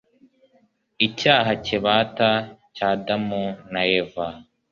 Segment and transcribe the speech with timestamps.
[1.07, 2.29] icyaha kibata
[2.75, 4.27] cya adamu na eva